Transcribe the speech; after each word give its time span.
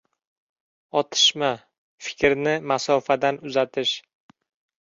—Otishma– 1.01 1.51
fikrni 2.07 2.57
masofadan 2.73 3.39
uzatish. 3.51 3.93